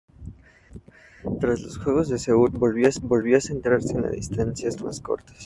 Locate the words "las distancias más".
4.01-4.99